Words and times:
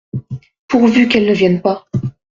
Pourvu 0.67 1.07
qu’elles 1.07 1.27
ne 1.27 1.33
viennent 1.35 1.61
pas! 1.61 1.85